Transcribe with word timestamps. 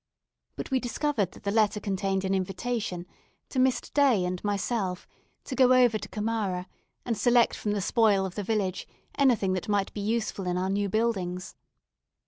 But 0.55 0.71
we 0.71 0.79
discovered 0.79 1.33
that 1.33 1.43
the 1.43 1.51
letter 1.51 1.79
contained 1.79 2.25
an 2.25 2.33
invitation, 2.33 3.05
to 3.49 3.59
Mr. 3.59 3.93
Day 3.93 4.25
and 4.25 4.43
myself, 4.43 5.07
to 5.43 5.53
go 5.53 5.73
over 5.73 5.99
to 5.99 6.09
Kamara, 6.09 6.65
and 7.05 7.15
select 7.15 7.53
from 7.55 7.73
the 7.73 7.81
spoil 7.81 8.25
of 8.25 8.33
the 8.33 8.41
village 8.41 8.87
anything 9.19 9.53
that 9.53 9.69
might 9.69 9.93
be 9.93 10.01
useful 10.01 10.47
in 10.47 10.57
our 10.57 10.71
new 10.71 10.89
buildings. 10.89 11.53